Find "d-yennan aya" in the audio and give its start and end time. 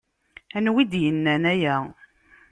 0.91-1.75